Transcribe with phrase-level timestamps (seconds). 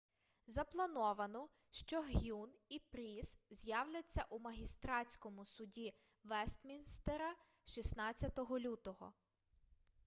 [0.47, 5.93] заплановано що г'юн і пріс з'являться у магістратському суді
[6.23, 9.13] вестмінстера 16 лютого